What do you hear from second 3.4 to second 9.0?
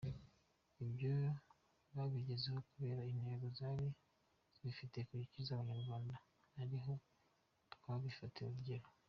zari zifite yo gukiza Abanyarwanda, ari ho twafatira urugero”.